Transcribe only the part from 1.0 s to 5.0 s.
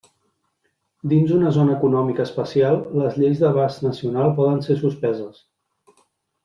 Dins una zona econòmica especial les lleis d'abast nacional poden ser